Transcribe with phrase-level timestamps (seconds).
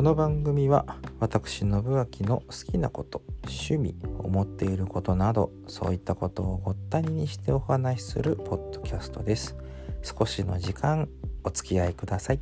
[0.00, 9.58] この番組は私信明の好きなこと趣味思っていることなどそういったことをごったににしてお話しするポッドキャストです。
[10.02, 11.06] 少しの時間
[11.44, 12.40] お付き合いください。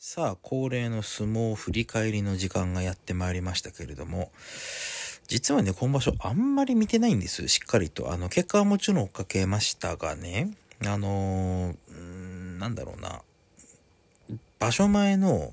[0.00, 4.32] さあ恒例の相撲振り返りの時間がやってまいりましたけれども
[5.28, 7.48] 実はね、今場所あんまり見てないんです。
[7.48, 8.12] しっかりと。
[8.12, 13.20] あの、結果はもちろん追っかけましたがね、あのー、なんだろうな。
[14.58, 15.52] 場所前の、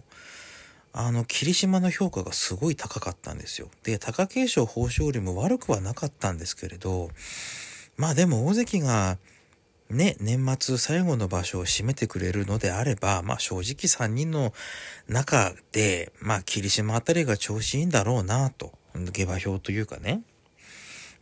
[0.94, 3.70] あの、霧島の評価がすごい高かったんですよ。
[3.84, 7.10] で、貴景勝豊昇龍も悪くはなかったんですけれど、
[7.98, 9.18] まあでも大関が、
[9.90, 14.54] ね、年末最後の場所を締めてくれるのであれば、まあ正直3人の
[15.10, 18.72] 中で、まあ霧島あたりが調子いいんだろうなと。
[19.12, 20.22] 下馬評というかね。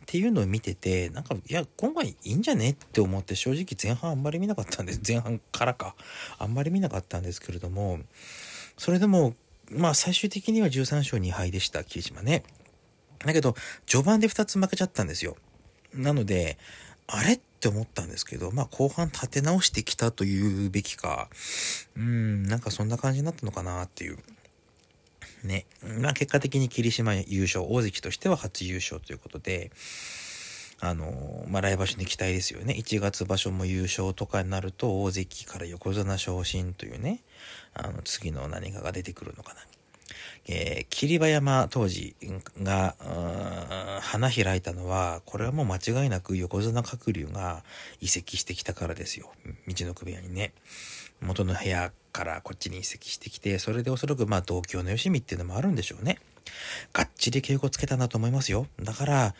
[0.04, 5.00] っていうのを見てて、なんか、いや、今回いいんじゃねって思って正直前半あんまり見なかったんです。
[5.06, 5.96] 前半からか。
[6.38, 8.00] あんまり見なかったんですけれども、
[8.76, 9.34] それでも、
[9.70, 12.44] まあ最終的には13勝2敗でした、霧島ね。
[13.24, 13.54] だけど、
[13.86, 15.36] 序盤で2つ負けちゃったんですよ。
[15.94, 16.58] なので、
[17.06, 21.30] あれって思ったんですけど、まあ後半立て直してきたというべきか、
[21.96, 24.18] うん、なんかそんな感じになったのかなっていう。
[25.44, 25.66] ね。
[26.00, 29.70] まあ結果的に霧島優勝、大関としては初優勝ということで、
[30.80, 32.74] あの、まあ来場所に期待ですよね。
[32.74, 37.20] 1月場所も優勝とかになると大関から横綱昇進というね、
[37.74, 39.60] あの次の何かが出てくるのかな。
[40.46, 42.16] えー、霧馬山当時
[42.62, 42.96] が、
[44.02, 47.64] 花開いたのは、これはもう間違いなく横綱鶴竜が
[48.00, 49.32] 移籍してきたからですよ。
[49.66, 50.52] 道のく部屋にね。
[51.20, 56.18] 元の部屋からこっちに移籍してきて、それでおそらくまあ同郷のよしみっていうのもあるんでしょうね。
[56.92, 58.68] がっちり稽古つけたんだと思いますよ。
[58.80, 59.34] だから、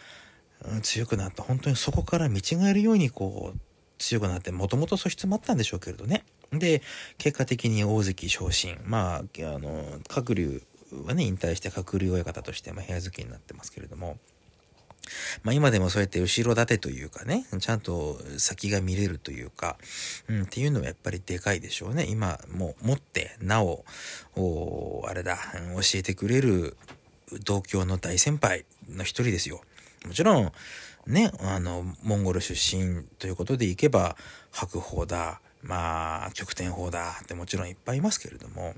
[0.66, 1.42] うん、強くなった。
[1.44, 3.58] 本当にそこから見違えるようにこう、
[3.98, 6.24] 強くなって、もともと素質もあったんでしょうけれどね。
[6.52, 6.82] で、
[7.16, 8.78] 結果的に大関昇進。
[8.84, 9.22] まあ、あ
[9.58, 10.62] の、鶴竜
[11.06, 14.18] はね、引退して鶴竜親方としてま部屋付きになってますけれども、
[15.42, 19.76] まあ今でもそうやって後ろ盾というかね、ちゃんと先が見れるというか、
[20.28, 22.06] うん、っていうのはやっぱりでかいでしょうね。
[22.08, 23.84] 今も持って、なお、
[24.36, 25.36] おあれだ、
[25.74, 26.76] 教えてくれる
[27.44, 29.60] 同郷の大先輩の一人ですよ。
[30.06, 30.52] もちろん、
[31.06, 34.16] ね、あの、モンゴル出身ということでいけば、
[34.50, 38.74] 白鵬だ、まあ、極天法だってもちろんいっぱいいますけれども、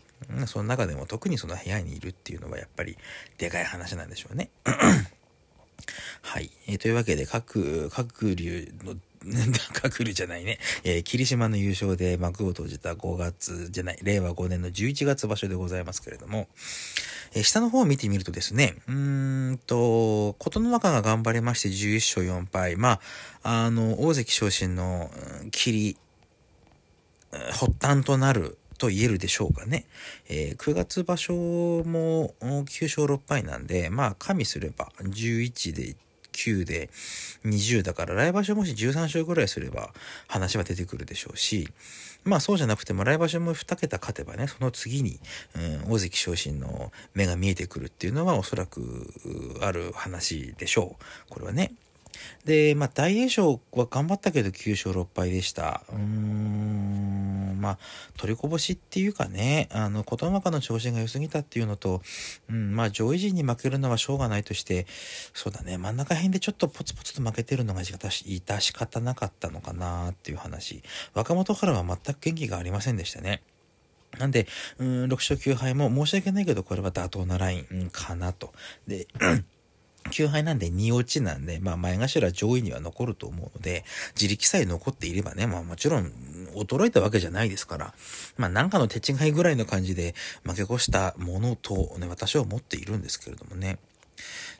[0.46, 2.96] その中でも特にその部屋にいるっていうのはやっぱり
[3.38, 4.50] でかい話なんでしょうね。
[6.22, 6.50] はい。
[6.66, 8.96] えー、というわけで、各、各流の、
[9.72, 10.58] 各流じゃないね。
[10.84, 16.48] えー、霧島の優勝で幕を閉じた5月じゃない、令和5年の11月場所でございますけれども、
[17.34, 22.76] えー、下の方を見てみるとですね、うんと、琴ノ若が頑張りまして11勝4敗。
[22.76, 23.00] ま
[23.42, 25.10] あ、あの、大関昇進の、
[25.50, 25.96] 霧、
[27.50, 29.86] 発端となると言えるでしょうかね。
[30.28, 35.96] えー、9月場所も9勝6敗なんで、まあ加味すれば11で
[36.36, 36.90] 9で
[37.44, 39.90] 20だから来場所もし13勝ぐらいすれば
[40.28, 41.68] 話は出てくるでしょうし、
[42.24, 45.18] まあそうじゃなくても来場所も2桁勝てばね、その次に、
[45.54, 51.30] うん、大関昇進の目が見えてくるっていうのはおそらくある話でしょう。
[51.30, 51.72] これはね。
[52.44, 55.82] で、まあ大栄翔は頑張ったけど9勝6敗でした。
[55.90, 57.35] うーん
[57.66, 57.78] まあ、
[58.16, 62.00] 取りこぼしっていうかね、あの、琴ノ若の調子が良すぎたっていうのと、
[62.48, 64.86] うん、まあ、上位陣に負けるのはしょうがないとして、
[65.34, 70.84] そうだね、真ん中辺でちょっとポツポツと負けてるのが致し方なかったのかなっていう話。
[71.12, 73.42] 若元春は全く元気がありませんでしたね。
[74.16, 74.46] なんで、
[74.78, 78.52] うん、6勝9敗も申し訳ないけど、これは妥当なライン、かなと。
[78.86, 79.08] で、
[80.10, 83.84] 9敗なんで2落ちなんで、まあ前頭上位には残ると思うので、
[84.14, 86.12] 自力さえ残っていればね、まあもちろん
[86.54, 87.94] 衰えたわけじゃないですから、
[88.36, 90.14] まあなんかの手違いぐらいの感じで
[90.44, 93.78] 負け越したものとね、私は思っているんですけれどもね。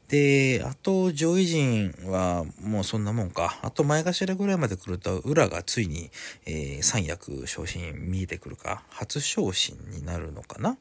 [0.08, 3.58] で、あと上位陣はもうそんなもんか。
[3.62, 6.10] あと前頭ぐらいまで来ると、裏がついに、
[6.46, 8.84] えー、三役昇進見えてくるか。
[8.88, 10.78] 初昇進になるのかな。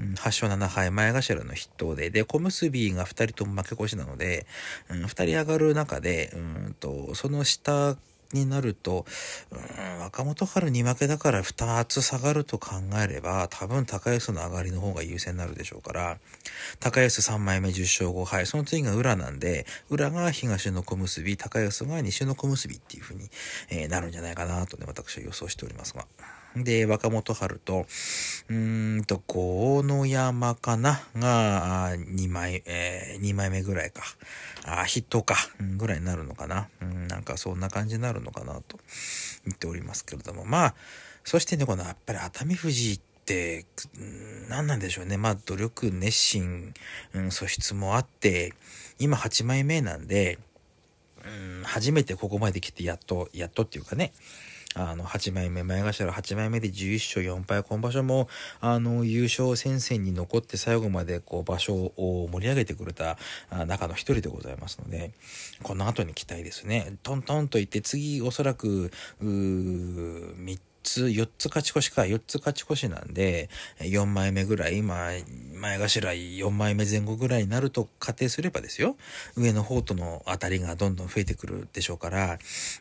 [0.00, 4.46] うん、8勝7敗、前頭の筆頭で、で、小結が2人とも負け越しなので、
[4.88, 6.38] うん、2人上がる中で、う
[6.70, 7.96] んと、その下
[8.32, 9.04] になると、
[9.50, 9.56] う
[9.98, 16.18] ん、若元春に負けだから2つ下がると考えれば、多分高安の上がりの方が優先になるでしょうから、
[16.78, 23.28] 高安3枚目10勝5敗、その次が裏なんで、裏が東の小結、高安が西の小結っていう風に、
[23.68, 26.06] えー、なるんじゃないかなとね、私は予想しておりますが。
[26.56, 27.86] で、若元春と、
[28.48, 31.00] うんと、河野山かな？
[31.16, 34.02] が、2枚、えー、2枚目ぐらいか。
[34.64, 36.68] あ、筆頭か、うん、ぐらいになるのかな？
[36.82, 38.78] うん、なんかそんな感じになるのかなと
[39.44, 40.44] 言っておりますけれども。
[40.44, 40.74] まあ、
[41.22, 43.64] そしてね、このやっぱり熱海富士って、
[44.48, 45.16] 何なんでしょうね。
[45.16, 46.74] まあ、努力、熱心、
[47.14, 48.54] うん、素質もあって、
[48.98, 50.38] 今8枚目なんで、
[51.24, 54.12] うん、初めてここまで来てやっと、やっとっていうかね、
[54.74, 58.28] あの、8枚目、前頭8枚目で11勝4敗、今場所も、
[58.60, 63.18] あの、優勝戦線に残って最後まで、こう、場所を盛り上げてくれた
[63.66, 65.12] 中の一人でございますので、
[65.64, 66.94] この後に期待ですね。
[67.02, 73.50] トントンと言って、次、おそらく、う、3つ、4つ勝ち越しか、4つ勝ち越しなんで、
[73.80, 75.10] 4枚目ぐらい、今、
[75.60, 78.96] 前頭4枚目前後ぐらいになると仮定すればですよ、
[79.36, 82.38] 上の方との当たりがどんどん増えてくるでしょうから、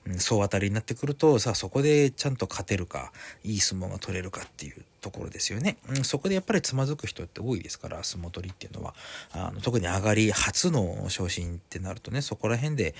[0.08, 3.12] うん、総当たりになってくると、さあそこでちゃんと勝てるか、
[3.44, 5.78] いい相撲が取れるかっていうところですよね。
[5.90, 8.96] うん、そこでやっぱりつまずく人って多いですから、相撲取りっていうのは。
[9.32, 12.96] あの特に上がり初の昇進ってなるとね、そこら辺で、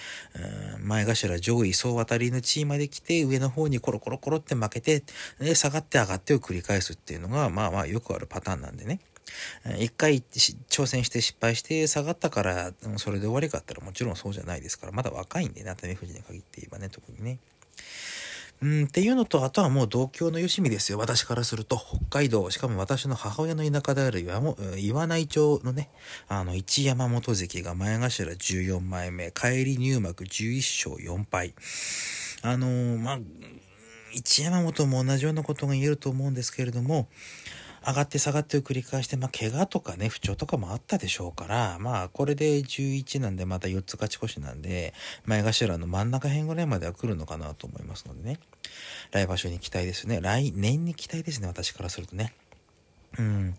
[0.78, 5.04] うん、前頭上位総当たりの地位まで来て、上の方にコロコロコロって負けて、
[5.40, 9.00] で下がって上がってを繰り返すっていうのが、まあまあよくあるパターンなんでね。
[9.78, 10.22] 一回
[10.70, 17.40] 挑戦して失敗して下がったからそれで終わりかったらもちろんそうじゃないですからまだ若いんでね熱海富士に限って言えばね特にね。
[18.62, 20.98] うんっていうのと、あとはもう同郷のよしみですよ。
[20.98, 25.90] 私からすると、北海道、しかも私の母親の田舎である岩内町のね、
[26.28, 31.54] あの、一山本関が前頭14枚目、帰り入幕11勝4敗。
[32.42, 33.20] あのー、まあ、
[34.12, 37.08] 一山本も同じようなことが言えると思うんですけれども、
[37.86, 44.94] 上がって下がってを繰り返して、まあ、怪我とかね、不調とかもあったでしょうから、まあ、これで11なんで、また4つ勝ち越しなんで、
[45.26, 48.40] 前頭の真ん中辺ぐらいまでは来るのかなと思いますのでね。
[49.12, 50.20] 来場所に期待ですね。
[50.22, 52.34] 来年に期待ですね、私からするとね。
[53.18, 53.56] うん。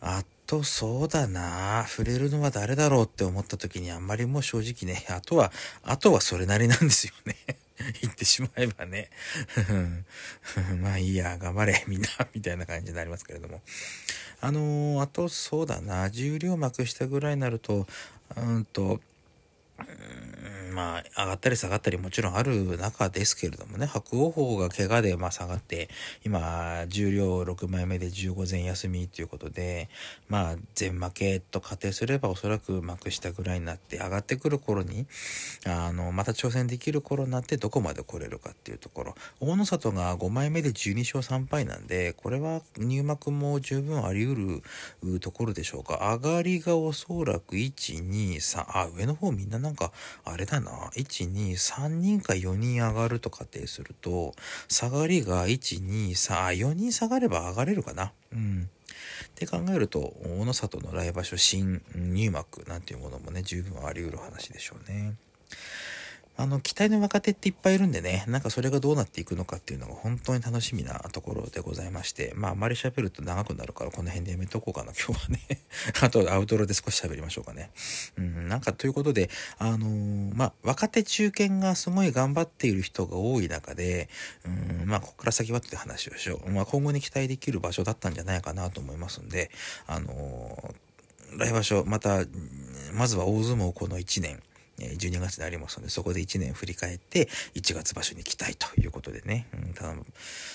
[0.00, 5.52] あと、そうだな触れるのは誰だろうって思った時にあんまりもう正直ね、 あとは、
[5.84, 7.36] あとはそれなりなんですよね。
[8.02, 9.10] 言ってしまえばね。
[10.82, 13.62] まあいいや、頑張れ、みんな、みたいな感じになりますけれども。
[14.40, 17.86] あのー、あとそうだな、重量膜下ぐらいになると、
[18.36, 19.00] うんと、
[20.70, 25.88] まあ、上がったり下がったりもちろんある中ですけれどもね、白鵬鵬が怪我でま下がって、
[26.24, 29.88] 今、重量6枚目で15前休みということで、
[30.28, 35.06] まあ、全負けと仮定すればおそらく幕下ぐらいになって上がってくる頃に、
[35.66, 39.14] あの、また挑戦できる頃になってどこまで来れるかっていうところ。
[39.40, 44.62] 大野里が5枚目で12勝3敗なんで、これは入幕も十分あり得
[45.02, 46.10] るところでしょうか。
[46.14, 49.92] 上がりがおそらく1、2、3、あ、上の方みんななんか、
[50.24, 54.34] あれだな、123人か4人上がると仮定すると
[54.68, 58.68] 下がりが123 4人下がれば上がれるかなうん
[59.26, 65.14] って考えると大野里の来場所新入幕なんていうものもね十分あり得る話でしょうね。
[66.40, 75.40] あの、期待の若手っていっぱいいるんでね、なんかそれがどうなっていくのかっていうのが本当に楽しみなところでございまして、まああまり喋ると長くなるからこの辺でやめとこうかな、今日はね。
[76.00, 77.70] あとアウトロで少し喋りましょうかね。
[78.16, 79.28] うん、なんかということで、
[79.58, 84.08] あのー、まあ若手中堅がすごい頑張っている人が多い中で、
[84.46, 86.50] うん、まあここから先はって話をしよう。
[86.50, 89.50] まあ今後に期待できる場所だったんじゃないかなと思いますんで、
[89.86, 92.24] あのー、来場所、また、
[92.92, 94.42] まずは大相撲この1年、
[94.80, 99.94] 12月になりますので、そこで1年振り返って、1月場所に来たいということでね、うん、ただ、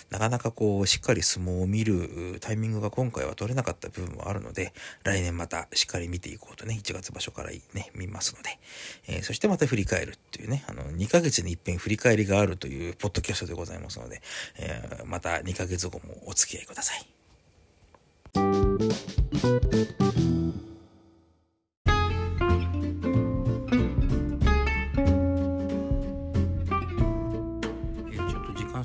[0.09, 8.59] なかなかこう、しっかり相撲を見るタイミングが今回は取れなかった部分もあるので、来年またしっかり見ていこうとね、1月場所からね、見ますので、
[9.07, 14.21] えー、そしてまた振り返るっていうね、あの、2ヶ月に一遍振り返りがあるというポッドキャストでございますので、
[14.57, 19.14] えー、また2ヶ月後もお付き合いください。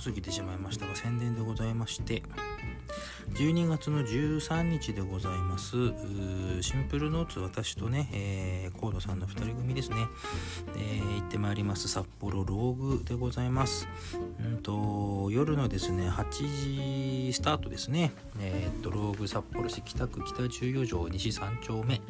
[0.01, 2.23] 過ぎてしまいましたが宣伝でございまして
[3.35, 5.77] 12月の13日でございます、
[6.63, 9.97] シンプルノーツ私とね、えー、コードさんの2人組ですね、
[10.77, 11.89] えー、行ってまいります。
[11.89, 13.89] 札幌ローグでございます。
[14.45, 22.01] うんと、夜のですね、8時スタートですね、えー、っと、ローグ札幌市北区北14条西3丁目、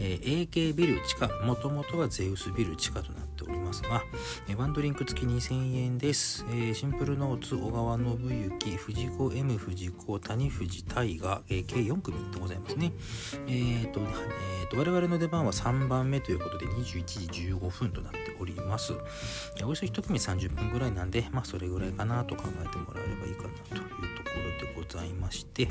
[0.00, 4.04] えー、AK ビル地下、もともとはゼウスビル地下となっておりますが、
[4.48, 6.44] えワンドリンク付き2000円です。
[6.50, 12.92] えー、シンプルノーツ小川信之、藤子 M 藤子、谷藤士タイが、えー、計4組でございますね。
[13.48, 18.92] えーとえーと、我々の出番は3番目ということで21時15分となっております。
[19.64, 23.80] およそ1組30分ぐらいなんで、まあそれぐらいかなと考えてもらえればいいかなという
[24.16, 25.68] ところでございまして、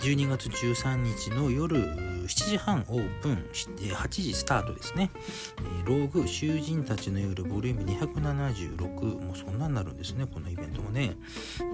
[0.00, 5.10] 12月13日の夜7時半オープン、8時スタートですね。
[5.16, 11.16] えー、ローグ囚人たちの夜ボリューム276、もうそんなになるんですね、このイベントもね。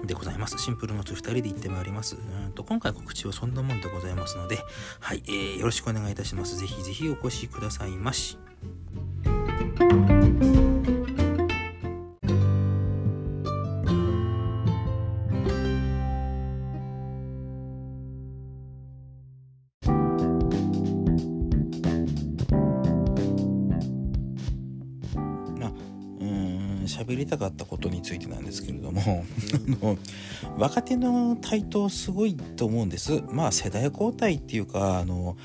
[0.05, 0.57] でございます。
[0.57, 2.15] シンプルの2人で行ってまいります。
[2.15, 4.59] うんと今回告知はそんなもんでございますので、
[4.99, 6.57] はい、えー、よろしくお願いいたします。
[6.57, 8.37] ぜひぜひお越しくださいまし。
[26.95, 29.01] 喋りたかったことについてなんですけれども
[29.81, 29.97] あの
[30.57, 33.21] 若手の台頭すごいと思うんです。
[33.31, 35.35] まあ世代交代っていうかあの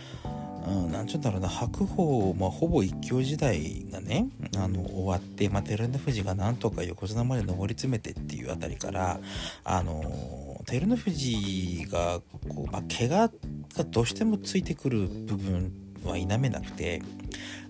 [0.66, 9.20] 何、うん、ちゅうんだろうな白鵬、まあ、ほぼ一強時代がねあの終わって、まあ、照ノ富士がなんとか横綱まで上り詰めてっていうあたりから
[9.64, 13.30] あの照ノ富士がこう、まあ、怪我
[13.76, 15.72] がどうしてもついてくる部分
[16.08, 17.02] は否めなくて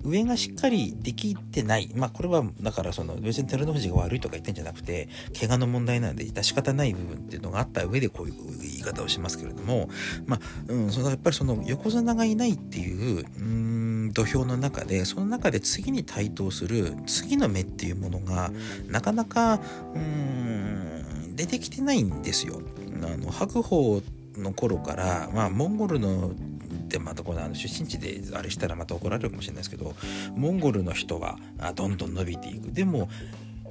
[0.02, 1.90] 上がしっかりできてない。
[1.94, 4.20] まあこれはだからその別に照ノ富士が悪い。
[4.20, 5.08] とか言ってんじゃなくて、
[5.38, 6.94] 怪我の問題なんで致し方ない。
[6.94, 7.38] 部分ってい。
[7.38, 8.30] うのがあった上でこうい。
[8.30, 8.80] う言い。
[8.80, 9.90] 方をしますけれども、
[10.24, 12.34] まあ、うん、そのやっぱりその横綱がい。
[12.34, 12.52] ない。
[12.52, 13.20] ってい。
[13.20, 17.92] う、うん、土俵の中で、その中で次に台頭する次の目ってい。
[17.92, 18.50] うものが、
[18.88, 19.60] なかなか、
[19.94, 22.00] うん、出てきてない。
[22.02, 22.62] んですよ。
[23.02, 24.02] あの白鵬
[24.36, 26.32] の頃から、まあ、モンゴルの
[26.90, 29.94] ってまたこのあの出身地であれしたらまた怒られるかもしれないですけど
[30.34, 31.38] モンゴルの人は
[31.76, 32.72] どんどん伸びていく。
[32.72, 33.08] でも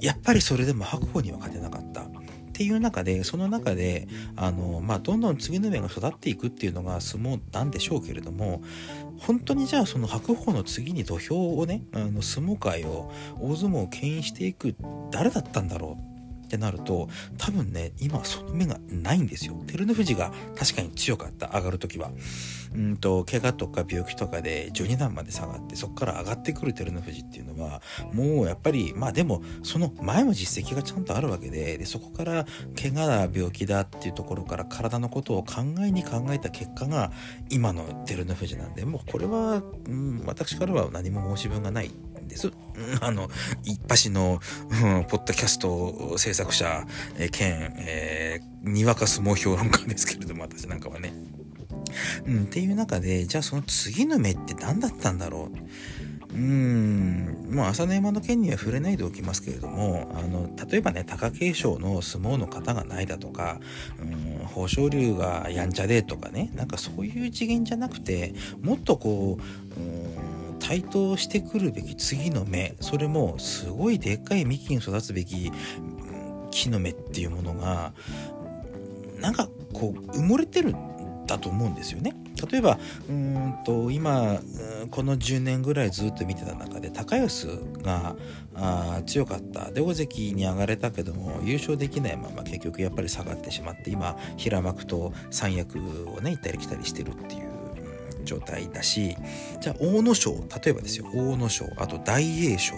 [0.00, 2.06] やっぱりそれでも白鵬には勝てなかったっ
[2.54, 8.62] ていう中でその中であの、まあ、どんどん次の目が育っていくっていうのが相撲なんでしょうけれども
[9.18, 14.74] 本当にじゃあその白鵬の次に土俵をねあの相撲界を大相撲を牽引していく
[15.10, 16.09] 誰だったんだろう
[16.50, 19.54] ってなると多分ね今その目がないんですよ。
[19.68, 22.10] 照ノ富士が確かに強かった上がる時は。
[22.72, 32.46] うんと怪我とか病気とかで12段まで下がってそこから上がってくる照ノ富士っていうのはもうやっぱりまあでもその前も実績がちゃんとあるわけででそこから
[32.80, 37.10] 怪我だ病気だっていうところから体のことを考えに考えた結果が
[37.48, 41.90] 今の照ノ富士なんでもうこれは、うん、私からは何も申し分がない。
[42.30, 42.50] です。
[43.02, 43.28] あの、
[43.64, 46.86] 一発の、うん、ポッドキャスト制作者、
[47.18, 51.12] えー、兼、えー、にわか相撲評論家ですけれども、私なんかはね。
[52.26, 55.56] うん、っていう中で、じゃあその次の目って何だったんだろう？
[56.32, 63.60] うーん、もう朝の山の件には触れないでおきますけれども、あの、例えばね、貴景勝の相撲の型がないだとか、
[64.00, 70.29] うん、豊昇龍がやんちゃでとかね、なんかそういう次元じゃなくて、もっとこう、うん
[70.60, 75.50] 対等してくるべき次の芽それもすごいでっかい幹に育つべき
[76.50, 77.92] 木の芽っていうものが
[79.18, 82.14] なんかこう埋もれてるんだと思うんですよね。
[82.50, 84.40] 例えばうんと今
[84.90, 87.46] この10年ぐらいずっと見てた中で高安
[87.82, 88.16] が
[88.54, 95.78] あ強かったで大関に上がれたけども優勝できないまま結局やっぱり下がってしまって今平幕と三役
[96.16, 97.49] をね行ったり来たりしてるっていう
[98.24, 99.16] 状態だし、
[99.60, 102.74] じゃあ大野賞、例えばですよ、大野賞、あと大栄賞、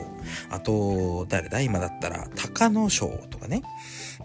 [0.51, 3.63] あと、誰だ今だったら、隆野賞とかね。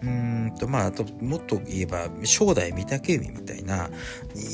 [0.02, 3.90] うんと、まあ、あと、もっと言えば、正代御嶽海みたいな、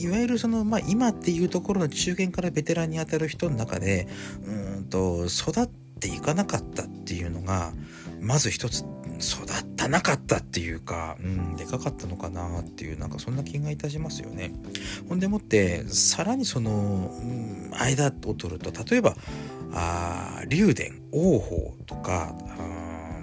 [0.00, 4.08] いわゆるその、まあ、今っていうところの中堅からベテランに当たる人の中で、
[4.46, 5.66] うんと、育っ
[6.00, 7.72] ていかなかったっていうのが、
[8.20, 8.84] まず一つ
[9.20, 14.52] 育ってたなかったっていうか、うん、でかかったのかなっていう、なんかそんな気がいたしますよね。
[15.08, 19.14] ほんでもって、さらにその、うん、間を取ると、例えば、
[19.72, 22.34] あ竜電、王鵬とか、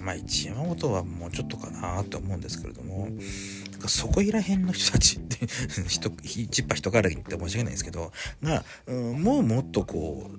[0.02, 3.08] まあ一山本はもうちょっとかなと思うんですけれども、
[3.88, 5.46] そこいら辺の人たちって
[5.88, 10.38] 人、ちっぱ人から言って申し訳ないんですけど、が、うん、もうもっとこう、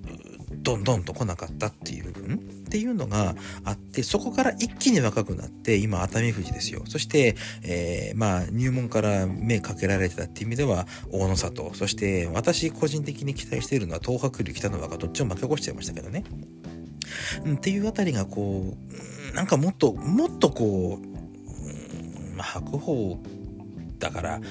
[0.55, 2.39] どんどんと来なかったっていう部分っ
[2.69, 6.83] ていうのがあって、そこから一気に若くなって、今、熱海富士ですよ。
[6.87, 11.73] そして、えー、まあ、入門から目かけられてたっていう意味では、大野里。
[11.73, 16.23] そして、私個人的に期待しているのは、東白龍、北の若、どっちも負け越しちゃいましたけどね。
[17.47, 23.17] っていうあたりが、こう、うんなんかもっと、もっとこう、まあ、白鵬
[23.99, 24.41] だから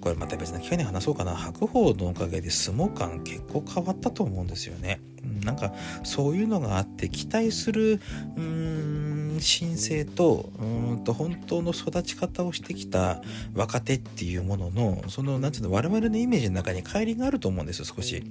[0.00, 1.34] これまた別な機会に話そうかな。
[1.34, 5.00] 白鵬のおかげで相撲感結構変わったと思うんですよね。
[5.44, 5.72] なんか
[6.02, 8.00] そういうのがあって期待する
[8.36, 13.20] うーん申請とうんと本当の育ち方をしてきた
[13.54, 18.22] 若手っていうもののそのなんていうの我々のイメージの中に乖離があると思うんですよ少し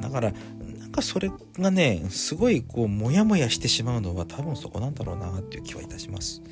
[0.00, 0.32] だから
[0.98, 6.42] かそれがねすごいこうモヤモヤしてしまうのは多分そこなんだろうなっていう気はいたします。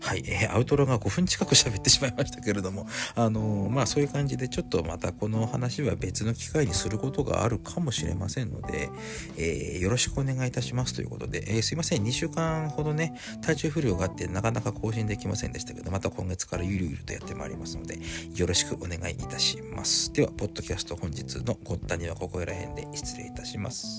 [0.00, 8.90] はい、えー、アウトロが5分近く喋ってしまいましたけれどもあのー、まあそういう感じでちょっとまたこの話は別の機会にすることがあるかもしれませんので、
[9.36, 12.04] えー、よろしくお願いいたしますということで、えー、すいません。
[12.04, 17.98] 2週間ほどね体調不良があってなかなか更新できませんでしたけどまた今月からゆるゆるとやってまいりますので
[18.34, 20.12] よろしくお願いいたします。
[20.12, 23.93] ではポッドキャスト本日のごったにはここら辺で失礼いたします。